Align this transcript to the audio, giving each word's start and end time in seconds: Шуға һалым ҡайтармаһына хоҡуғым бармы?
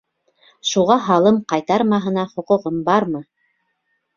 Шуға 0.69 0.95
һалым 1.09 1.37
ҡайтармаһына 1.53 2.25
хоҡуғым 2.33 2.81
бармы? 2.89 3.23